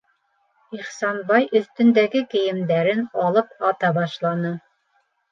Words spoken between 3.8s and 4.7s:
башланы.